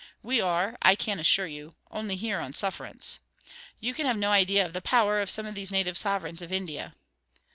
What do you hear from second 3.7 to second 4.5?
You can have no